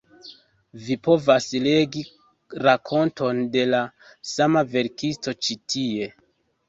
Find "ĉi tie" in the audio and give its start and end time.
5.47-6.11